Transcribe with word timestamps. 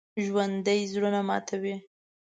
ژوندي 0.25 0.79
زړونه 0.91 1.19
ماتوي 1.29 1.75